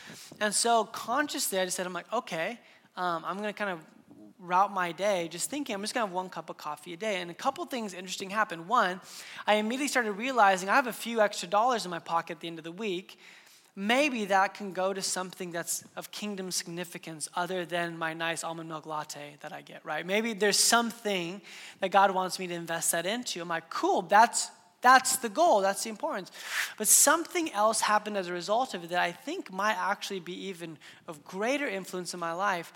[0.41, 2.59] And so consciously, I just said, I'm like, okay,
[2.97, 3.81] um, I'm going to kind of
[4.39, 6.97] route my day just thinking I'm just going to have one cup of coffee a
[6.97, 7.21] day.
[7.21, 8.67] And a couple things interesting happened.
[8.67, 8.99] One,
[9.47, 12.49] I immediately started realizing I have a few extra dollars in my pocket at the
[12.49, 13.19] end of the week
[13.77, 18.69] maybe that can go to something that's of kingdom significance other than my nice almond
[18.69, 20.07] milk latte that I get, right?
[20.07, 21.41] Maybe there's something
[21.81, 23.41] that God wants me to invest that into.
[23.41, 24.51] I'm like, cool, that's
[24.85, 26.31] That's the goal, that's the importance.
[26.77, 30.49] But something else happened as a result of it that I think might actually be
[30.49, 30.77] even
[31.09, 32.71] of greater influence in my life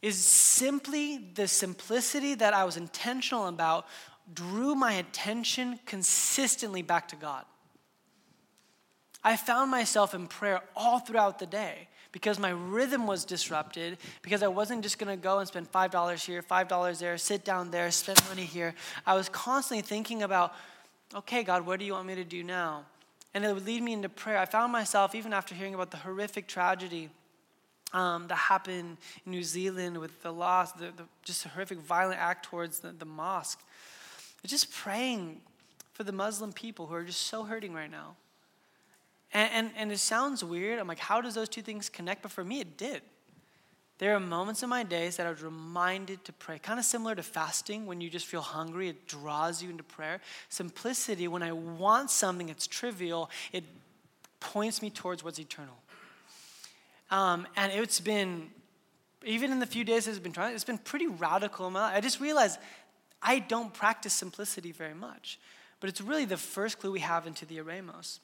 [0.00, 3.84] is simply the simplicity that I was intentional about
[4.32, 7.44] drew my attention consistently back to God.
[9.24, 14.42] I found myself in prayer all throughout the day because my rhythm was disrupted, because
[14.42, 18.22] I wasn't just gonna go and spend $5 here, $5 there, sit down there, spend
[18.28, 18.74] money here.
[19.04, 20.54] I was constantly thinking about,
[21.12, 22.84] okay, God, what do you want me to do now?
[23.34, 24.38] And it would lead me into prayer.
[24.38, 27.10] I found myself, even after hearing about the horrific tragedy
[27.92, 32.44] um, that happened in New Zealand with the loss, the, the just horrific violent act
[32.44, 33.60] towards the, the mosque,
[34.46, 35.40] just praying
[35.94, 38.14] for the Muslim people who are just so hurting right now.
[39.34, 40.78] And, and, and it sounds weird.
[40.78, 42.22] I'm like, how does those two things connect?
[42.22, 43.02] But for me, it did.
[43.98, 47.14] There are moments in my days that I was reminded to pray, kind of similar
[47.14, 50.20] to fasting when you just feel hungry, it draws you into prayer.
[50.48, 53.64] Simplicity, when I want something that's trivial, it
[54.40, 55.76] points me towards what's eternal.
[57.10, 58.50] Um, and it's been,
[59.24, 61.68] even in the few days it's been trying, it's been pretty radical.
[61.68, 61.96] in my life.
[61.96, 62.58] I just realized
[63.22, 65.38] I don't practice simplicity very much.
[65.78, 68.18] But it's really the first clue we have into the Eremos.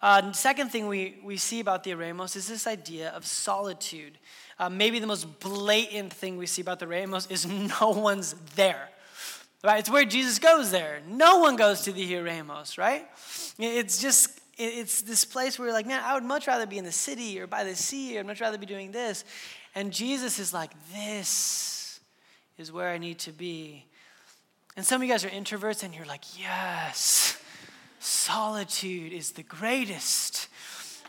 [0.00, 4.16] Uh, second thing we, we see about the Eremos is this idea of solitude.
[4.58, 7.46] Uh, maybe the most blatant thing we see about the Eremos is
[7.80, 8.88] no one's there.
[9.64, 9.80] Right?
[9.80, 11.00] It's where Jesus goes there.
[11.08, 13.08] No one goes to the Eremos, right?
[13.58, 16.84] It's just, it's this place where you're like, man, I would much rather be in
[16.84, 19.24] the city or by the sea, or I'd much rather be doing this.
[19.74, 21.98] And Jesus is like, this
[22.56, 23.84] is where I need to be.
[24.76, 27.42] And some of you guys are introverts and you're like, yes
[27.98, 30.48] solitude is the greatest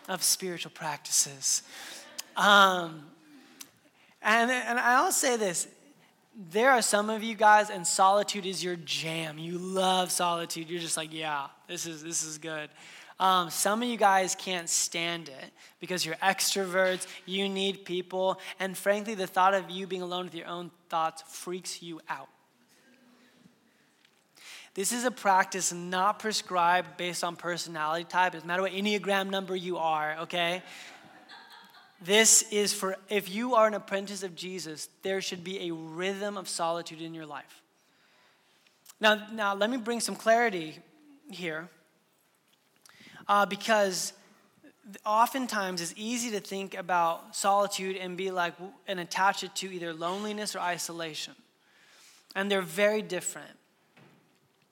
[0.07, 1.63] of spiritual practices.
[2.35, 3.05] Um,
[4.21, 5.67] and, and I'll say this
[6.51, 9.37] there are some of you guys, and solitude is your jam.
[9.37, 10.69] You love solitude.
[10.69, 12.69] You're just like, yeah, this is, this is good.
[13.19, 18.77] Um, some of you guys can't stand it because you're extroverts, you need people, and
[18.77, 22.29] frankly, the thought of you being alone with your own thoughts freaks you out.
[24.75, 28.33] This is a practice not prescribed based on personality type.
[28.33, 30.61] It doesn't matter what Enneagram number you are, okay?
[32.01, 36.37] This is for, if you are an apprentice of Jesus, there should be a rhythm
[36.37, 37.61] of solitude in your life.
[39.01, 40.77] Now, now let me bring some clarity
[41.29, 41.69] here.
[43.27, 44.13] Uh, because
[45.05, 48.53] oftentimes it's easy to think about solitude and be like,
[48.87, 51.33] and attach it to either loneliness or isolation.
[52.35, 53.58] And they're very different.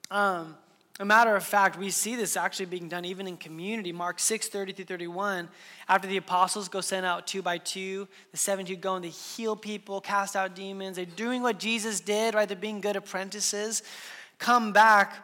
[0.10, 0.56] Um,
[1.00, 3.92] a matter of fact, we see this actually being done even in community.
[3.92, 5.48] Mark 6, 30 through 31.
[5.88, 9.56] After the apostles go sent out two by two, the 72 go and they heal
[9.56, 10.96] people, cast out demons.
[10.96, 12.48] They're doing what Jesus did, right?
[12.48, 13.84] They're being good apprentices.
[14.40, 15.18] Come back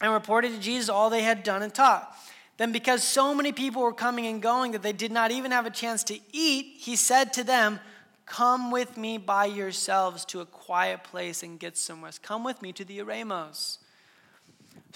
[0.00, 2.16] and reported to Jesus all they had done and taught.
[2.56, 5.66] Then, because so many people were coming and going that they did not even have
[5.66, 7.80] a chance to eat, he said to them,
[8.24, 12.22] Come with me by yourselves to a quiet place and get some rest.
[12.22, 13.78] Come with me to the Eremos.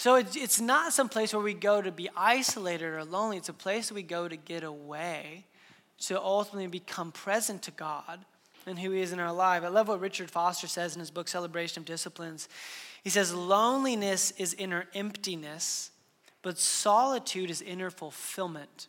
[0.00, 3.36] So it's, it's not some place where we go to be isolated or lonely.
[3.36, 5.44] It's a place we go to get away,
[6.06, 8.24] to ultimately become present to God
[8.64, 9.62] and who He is in our life.
[9.62, 12.48] I love what Richard Foster says in his book, Celebration of Disciplines.
[13.04, 15.90] He says, Loneliness is inner emptiness,
[16.40, 18.88] but solitude is inner fulfillment.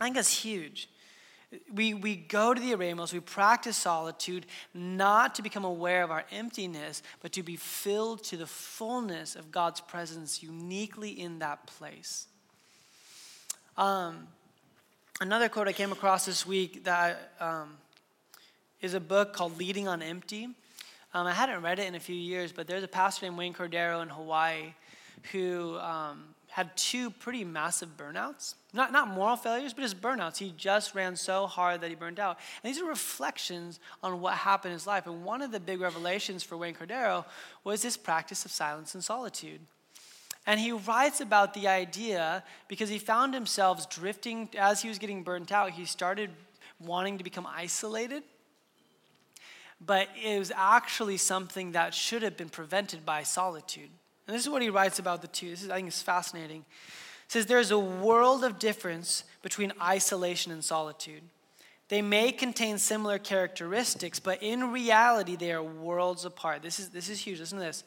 [0.00, 0.88] I think that's huge
[1.72, 6.24] we, we go to the Eremos, we practice solitude, not to become aware of our
[6.30, 12.26] emptiness, but to be filled to the fullness of God's presence uniquely in that place.
[13.76, 14.28] Um,
[15.20, 17.76] another quote I came across this week that um,
[18.80, 20.48] is a book called Leading on Empty.
[21.14, 23.54] Um, I hadn't read it in a few years, but there's a pastor named Wayne
[23.54, 24.74] Cordeiro in Hawaii
[25.32, 28.54] who um, had two pretty massive burnouts.
[28.72, 30.36] Not, not moral failures, but just burnouts.
[30.36, 32.38] He just ran so hard that he burned out.
[32.62, 35.08] And these are reflections on what happened in his life.
[35.08, 37.24] And one of the big revelations for Wayne Cordeiro
[37.64, 39.62] was this practice of silence and solitude.
[40.46, 45.24] And he writes about the idea because he found himself drifting as he was getting
[45.24, 45.72] burnt out.
[45.72, 46.30] He started
[46.78, 48.22] wanting to become isolated.
[49.84, 53.90] But it was actually something that should have been prevented by solitude.
[54.26, 55.50] And this is what he writes about the two.
[55.50, 56.64] This is, I think, is fascinating.
[57.26, 61.22] He says there's a world of difference between isolation and solitude.
[61.88, 66.62] They may contain similar characteristics, but in reality, they are worlds apart.
[66.62, 67.40] This is, this is huge.
[67.40, 67.84] Listen to this.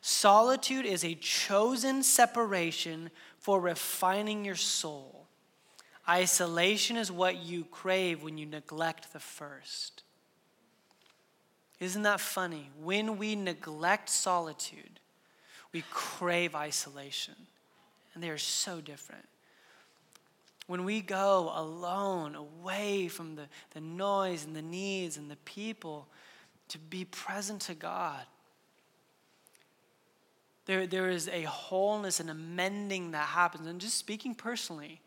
[0.00, 5.26] Solitude is a chosen separation for refining your soul.
[6.08, 10.04] Isolation is what you crave when you neglect the first.
[11.80, 12.70] Isn't that funny?
[12.80, 15.00] When we neglect solitude,
[15.72, 17.34] we crave isolation.
[18.14, 19.26] And they are so different.
[20.66, 26.06] When we go alone, away from the, the noise and the needs and the people,
[26.68, 28.22] to be present to God,
[30.66, 33.66] there, there is a wholeness and a mending that happens.
[33.66, 35.00] And just speaking personally,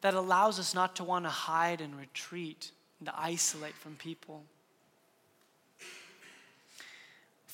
[0.00, 4.44] that allows us not to want to hide and retreat and to isolate from people.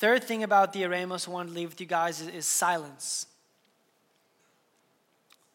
[0.01, 3.27] Third thing about the eremos I want to leave with you guys is, is silence.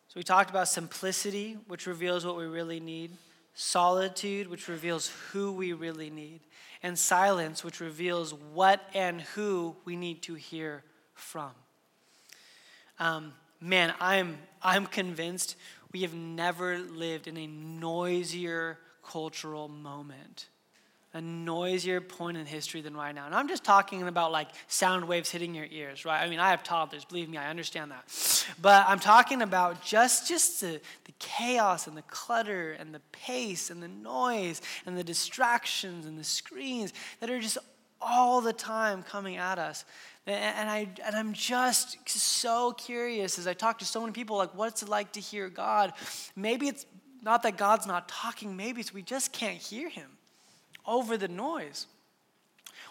[0.07, 3.09] So we talked about simplicity, which reveals what we really need,
[3.55, 6.41] solitude, which reveals who we really need,
[6.83, 10.83] and silence, which reveals what and who we need to hear
[11.15, 11.49] from.
[12.99, 15.55] Um, man, I'm, I'm convinced
[15.91, 20.49] we have never lived in a noisier cultural moment,
[21.15, 23.25] a noisier point in history than right now.
[23.25, 26.21] And I'm just talking about like sound waves hitting your ears, right?
[26.21, 28.45] I mean, I have toddlers, believe me, I understand that.
[28.61, 33.69] But I'm talking about just, just the, the chaos and the clutter and the pace
[33.69, 36.91] and the noise and the distractions and the screens
[37.21, 37.59] that are just
[38.01, 39.85] all the time coming at us.
[40.27, 44.53] And, I, and I'm just so curious as I talk to so many people, like,
[44.53, 45.93] what's it like to hear God?
[46.35, 46.85] Maybe it's
[47.21, 50.14] not that God's not talking, maybe it's we just can't hear Him
[50.87, 51.87] over the noise.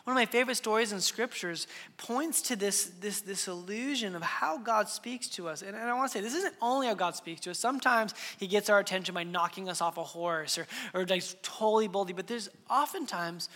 [0.05, 1.67] One of my favorite stories in scriptures
[1.97, 5.63] points to this, this, this illusion of how God speaks to us.
[5.63, 7.59] And, and I want to say, this isn't only how God speaks to us.
[7.59, 11.89] Sometimes He gets our attention by knocking us off a horse or, or like totally
[11.89, 13.49] boldly, but there's oftentimes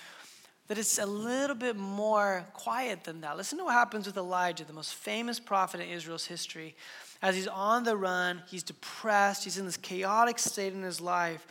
[0.69, 3.37] that it's a little bit more quiet than that.
[3.37, 6.75] Listen to what happens with Elijah, the most famous prophet in Israel's history.
[7.21, 11.47] As he's on the run, he's depressed, he's in this chaotic state in his life,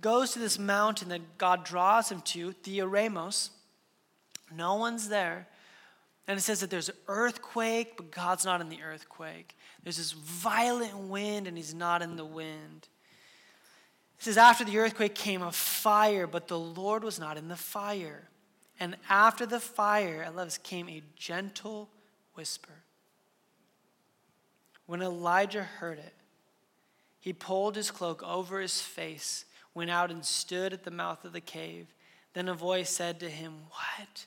[0.00, 3.50] goes to this mountain that God draws him to, the Eremos.
[4.54, 5.48] No one's there.
[6.28, 9.56] And it says that there's an earthquake, but God's not in the earthquake.
[9.82, 12.88] There's this violent wind, and he's not in the wind.
[14.18, 17.56] It says, After the earthquake came a fire, but the Lord was not in the
[17.56, 18.28] fire.
[18.80, 21.88] And after the fire, I love this, came a gentle
[22.34, 22.82] whisper.
[24.86, 26.14] When Elijah heard it,
[27.20, 29.45] he pulled his cloak over his face,
[29.76, 31.86] went out and stood at the mouth of the cave.
[32.32, 34.24] Then a voice said to him, What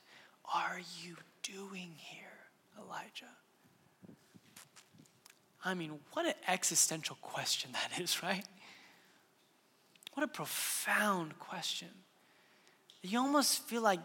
[0.53, 2.27] are you doing here,
[2.77, 3.25] Elijah?
[5.65, 8.45] I mean, what an existential question that is, right?
[10.13, 11.89] What a profound question.
[13.01, 14.01] You almost feel like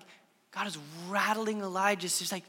[0.51, 0.79] God is
[1.09, 2.09] rattling Elijah.
[2.09, 2.45] Just like,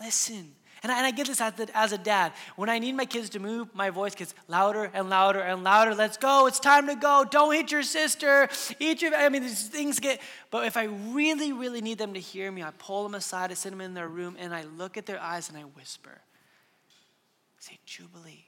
[0.00, 0.52] listen.
[0.82, 2.32] And I, and I get this as, as a dad.
[2.56, 5.94] When I need my kids to move, my voice gets louder and louder and louder.
[5.94, 6.46] Let's go.
[6.46, 7.24] It's time to go.
[7.28, 8.48] Don't hit your sister.
[8.78, 10.20] Eat your, I mean, these things get,
[10.50, 13.54] but if I really, really need them to hear me, I pull them aside, I
[13.54, 16.18] sit them in their room, and I look at their eyes and I whisper.
[17.58, 18.44] Say, Jubilee.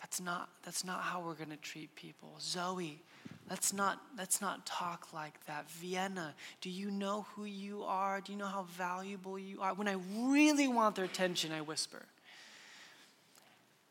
[0.00, 2.34] That's not, that's not how we're going to treat people.
[2.40, 3.02] Zoe,
[3.48, 5.70] Let's not, let's not talk like that.
[5.70, 8.20] Vienna, do you know who you are?
[8.20, 9.72] Do you know how valuable you are?
[9.72, 12.02] When I really want their attention, I whisper.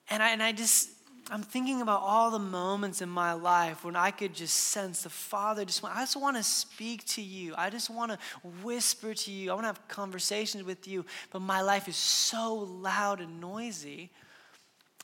[0.09, 0.89] And I, and I just,
[1.31, 5.09] I'm thinking about all the moments in my life when I could just sense the
[5.09, 7.55] Father just want, I just want to speak to you.
[7.57, 8.19] I just want to
[8.61, 9.51] whisper to you.
[9.51, 14.11] I want to have conversations with you, but my life is so loud and noisy,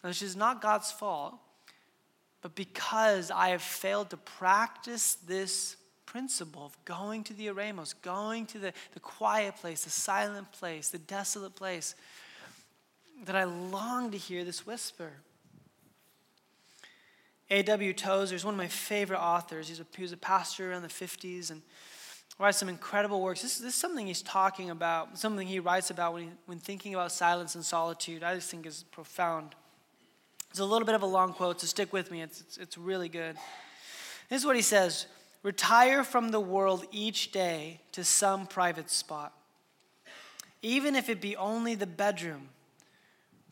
[0.01, 1.35] which is not God's fault.
[2.41, 8.45] But because I have failed to practice this principle of going to the eremos, going
[8.47, 11.95] to the, the quiet place, the silent place, the desolate place,
[13.25, 15.11] that I long to hear this whisper.
[17.49, 17.93] A.W.
[17.93, 19.67] Tozer is one of my favorite authors.
[19.67, 21.61] He's a, he was a pastor around the 50s and
[22.39, 23.41] writes some incredible works.
[23.41, 26.95] This, this is something he's talking about, something he writes about when, he, when thinking
[26.95, 28.23] about silence and solitude.
[28.23, 29.55] I just think is profound.
[30.51, 32.21] It's a little bit of a long quote, so stick with me.
[32.21, 33.37] It's, it's, it's really good.
[34.29, 35.05] This is what he says
[35.43, 39.31] Retire from the world each day to some private spot,
[40.61, 42.49] even if it be only the bedroom.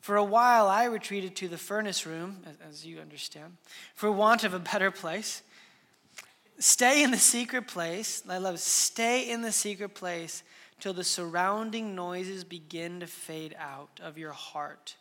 [0.01, 3.55] For a while, I retreated to the furnace room, as you understand,
[3.95, 5.41] for want of a better place.
[6.59, 8.23] Stay in the secret place.
[8.27, 8.59] I love.
[8.59, 10.43] Stay in the secret place
[10.81, 14.97] till the surrounding noises begin to fade out of your heart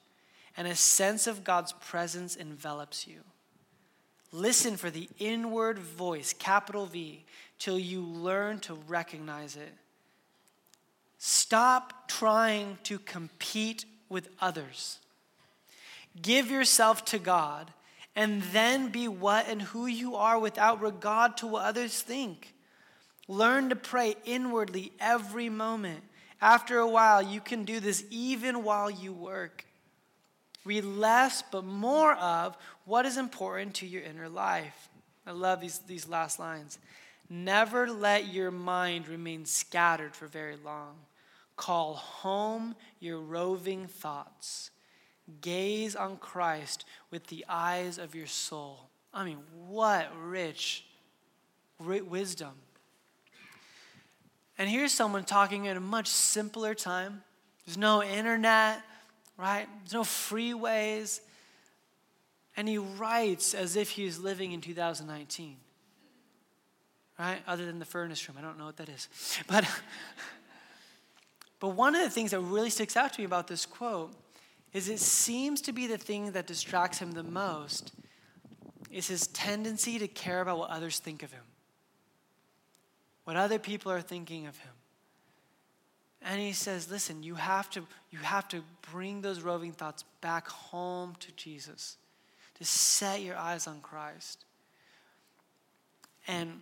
[0.58, 3.20] and a sense of God's presence envelops you.
[4.32, 7.24] Listen for the inward voice, capital V,
[7.58, 9.72] till you learn to recognize it.
[11.16, 14.98] Stop trying to compete with others.
[16.20, 17.72] Give yourself to God
[18.16, 22.52] and then be what and who you are without regard to what others think.
[23.28, 26.02] Learn to pray inwardly every moment
[26.40, 29.64] After a while, you can do this even while you work.
[30.68, 32.54] Read less, but more of
[32.84, 34.90] what is important to your inner life.
[35.26, 36.78] I love these, these last lines.
[37.30, 40.96] Never let your mind remain scattered for very long.
[41.56, 44.70] Call home your roving thoughts.
[45.40, 48.90] Gaze on Christ with the eyes of your soul.
[49.14, 49.38] I mean,
[49.68, 50.84] what rich,
[51.78, 52.52] rich wisdom.
[54.58, 57.22] And here's someone talking at a much simpler time.
[57.64, 58.82] There's no internet,
[59.38, 59.66] right?
[59.80, 61.20] There's no freeways.
[62.56, 65.56] And he writes as if he's living in 2019.
[67.18, 67.38] Right?
[67.46, 68.36] Other than the furnace room.
[68.38, 69.08] I don't know what that is.
[69.46, 69.64] But,
[71.60, 74.12] but one of the things that really sticks out to me about this quote
[74.72, 77.92] is it seems to be the thing that distracts him the most
[78.90, 81.42] is his tendency to care about what others think of him.
[83.24, 84.72] What other people are thinking of him.
[86.22, 88.62] And he says, listen, you have to, you have to
[88.92, 91.96] bring those roving thoughts back home to Jesus
[92.56, 94.44] to set your eyes on Christ.
[96.26, 96.60] And,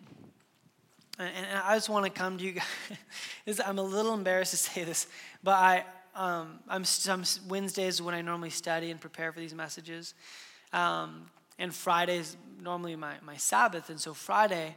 [1.18, 3.60] and I just want to come to you guys.
[3.66, 5.06] I'm a little embarrassed to say this,
[5.42, 5.84] but I,
[6.14, 10.14] um, I'm, I'm, Wednesdays when I normally study and prepare for these messages.
[10.72, 11.26] Um,
[11.58, 13.88] and Fridays normally my, my Sabbath.
[13.88, 14.76] And so Friday,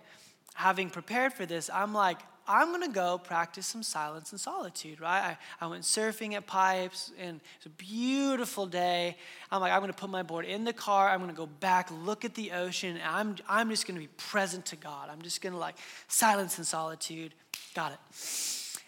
[0.53, 2.19] having prepared for this, I'm like,
[2.49, 5.37] I'm going to go practice some silence and solitude, right?
[5.61, 9.15] I, I went surfing at Pipes, and it's a beautiful day.
[9.51, 11.09] I'm like, I'm going to put my board in the car.
[11.09, 14.01] I'm going to go back, look at the ocean, and I'm, I'm just going to
[14.01, 15.09] be present to God.
[15.11, 15.75] I'm just going to like
[16.07, 17.35] silence and solitude.
[17.75, 17.99] Got it.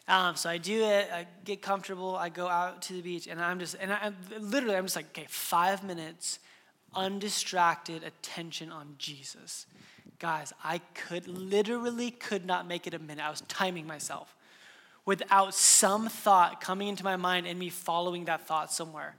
[0.07, 1.09] Um, so I do it.
[1.13, 2.15] I get comfortable.
[2.15, 5.15] I go out to the beach, and I'm just, and I, literally, I'm just like,
[5.15, 6.39] okay, five minutes,
[6.95, 9.67] undistracted attention on Jesus.
[10.21, 13.25] Guys, I could literally could not make it a minute.
[13.25, 14.35] I was timing myself
[15.03, 19.15] without some thought coming into my mind and me following that thought somewhere.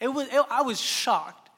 [0.00, 1.50] It was, it, I was shocked.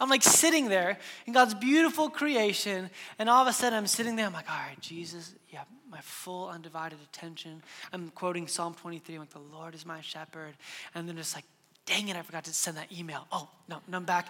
[0.00, 4.16] I'm like sitting there in God's beautiful creation, and all of a sudden I'm sitting
[4.16, 4.26] there.
[4.26, 7.62] I'm like, all right, Jesus, yeah, my full undivided attention.
[7.92, 9.14] I'm quoting Psalm 23.
[9.14, 10.54] I'm like, the Lord is my shepherd.
[10.96, 11.44] And then it's like,
[11.86, 13.28] dang it, I forgot to send that email.
[13.30, 14.26] Oh, no, no, I'm back.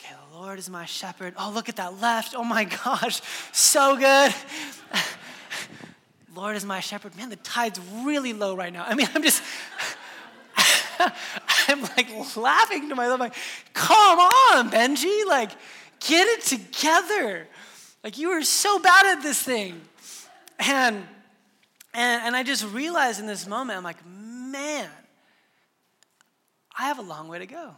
[0.00, 1.34] Okay, the Lord is my shepherd.
[1.36, 2.34] Oh, look at that left.
[2.36, 3.20] Oh my gosh,
[3.52, 4.34] so good.
[6.34, 7.16] Lord is my shepherd.
[7.16, 8.84] Man, the tide's really low right now.
[8.86, 9.42] I mean, I'm just,
[11.68, 13.34] I'm like laughing to myself, like,
[13.74, 15.50] come on, Benji, like,
[15.98, 17.46] get it together.
[18.02, 19.80] Like, you are so bad at this thing.
[20.58, 20.96] And,
[21.92, 24.88] and, and I just realized in this moment, I'm like, man,
[26.78, 27.74] I have a long way to go.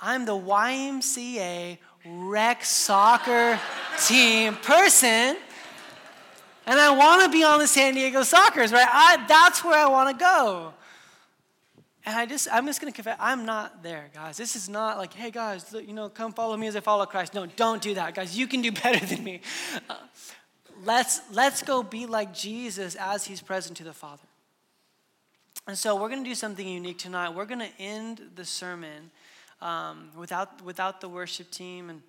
[0.00, 3.58] I'm the YMCA rec soccer
[4.06, 5.36] team person,
[6.66, 8.88] and I want to be on the San Diego Sockers, right?
[8.88, 10.74] I, that's where I want to go.
[12.06, 14.36] And I just, I'm just going to confess, I'm not there, guys.
[14.36, 17.34] This is not like, hey, guys, you know, come follow me as I follow Christ.
[17.34, 18.38] No, don't do that, guys.
[18.38, 19.40] You can do better than me.
[19.90, 19.96] Uh,
[20.84, 24.22] let's, let's go be like Jesus as he's present to the Father.
[25.66, 27.34] And so we're going to do something unique tonight.
[27.34, 29.10] We're going to end the sermon
[29.60, 31.90] um, without, without the worship team.
[31.90, 32.02] And,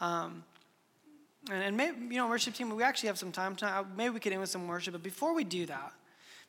[0.00, 0.44] um,
[1.50, 3.84] and, and, maybe, you know, worship team, we actually have some time tonight.
[3.96, 4.92] Maybe we could end with some worship.
[4.92, 5.92] But before we do that,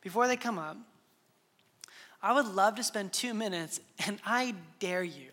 [0.02, 0.76] before they come up,
[2.22, 5.30] I would love to spend two minutes, and I dare you.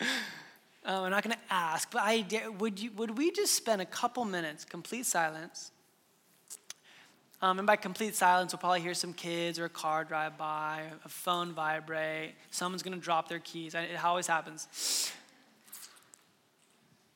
[0.00, 0.08] um,
[0.84, 3.86] I'm not going to ask, but I dare, would, you, would we just spend a
[3.86, 5.72] couple minutes, complete silence?
[7.42, 10.84] Um, and by complete silence, we'll probably hear some kids or a car drive by,
[11.04, 13.74] a phone vibrate, someone's going to drop their keys.
[13.74, 15.12] It always happens.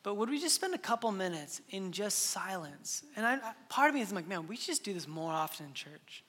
[0.02, 3.02] But would we just spend a couple minutes in just silence?
[3.16, 5.66] And I, part of me is like, man, we should just do this more often
[5.66, 6.22] in church.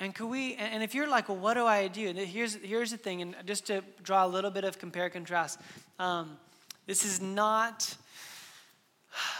[0.00, 2.08] And could we, and if you're like, well, what do I do?
[2.08, 5.60] And here's, here's the thing, and just to draw a little bit of compare contrast,
[5.98, 6.38] um,
[6.86, 7.96] this is not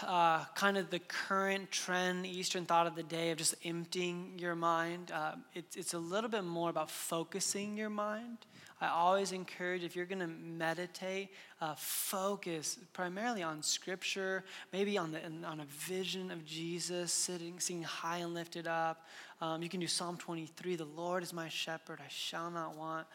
[0.03, 4.55] uh, kind of the current trend, Eastern thought of the day of just emptying your
[4.55, 5.11] mind.
[5.11, 8.37] Uh, it, it's a little bit more about focusing your mind.
[8.81, 15.11] I always encourage if you're going to meditate, uh, focus primarily on Scripture, maybe on
[15.11, 19.05] the on a vision of Jesus sitting, sitting high and lifted up.
[19.41, 20.77] Um, you can do Psalm 23.
[20.77, 23.05] The Lord is my shepherd; I shall not want.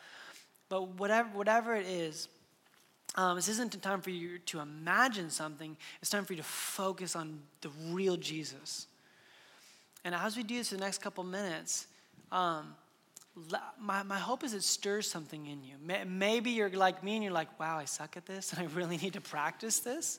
[0.68, 2.28] But whatever whatever it is,
[3.16, 6.42] um, this isn't a time for you to imagine something, it's time for you to
[6.42, 8.86] focus on the real Jesus.
[10.04, 11.86] And as we do this the next couple minutes,
[12.32, 12.74] um,
[13.80, 15.74] my, my hope is it stirs something in you.
[16.06, 18.96] Maybe you're like me and you're like, wow, I suck at this and I really
[18.96, 20.18] need to practice this.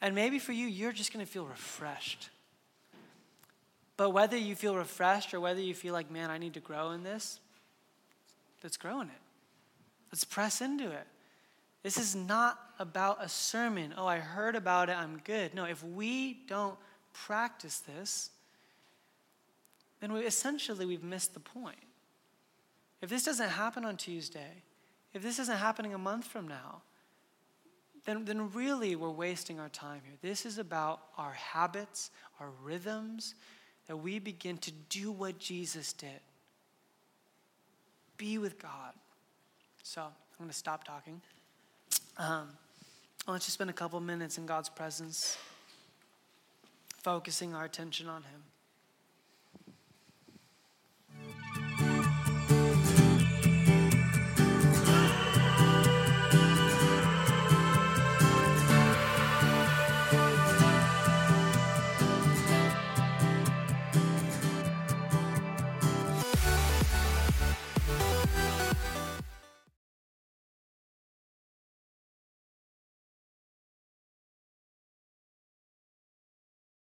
[0.00, 2.30] And maybe for you, you're just going to feel refreshed.
[3.96, 6.90] but whether you feel refreshed or whether you feel like, man, I need to grow
[6.90, 7.38] in this,
[8.64, 9.20] let's grow in it.
[10.10, 11.06] Let's press into it.
[11.82, 13.94] This is not about a sermon.
[13.96, 15.54] Oh, I heard about it, I'm good.
[15.54, 16.76] No, if we don't
[17.12, 18.30] practice this,
[20.00, 21.76] then we, essentially we've missed the point.
[23.00, 24.62] If this doesn't happen on Tuesday,
[25.12, 26.82] if this isn't happening a month from now,
[28.04, 30.14] then, then really we're wasting our time here.
[30.22, 32.10] This is about our habits,
[32.40, 33.34] our rhythms,
[33.86, 36.20] that we begin to do what Jesus did
[38.22, 38.92] be with God.
[39.82, 41.20] So I'm going to stop talking.
[42.18, 42.48] Um,
[43.26, 45.38] let's just spend a couple minutes in God's presence,
[47.02, 48.42] focusing our attention on Him.